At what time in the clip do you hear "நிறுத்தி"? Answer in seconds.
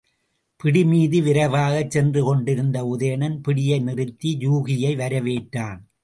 3.81-4.37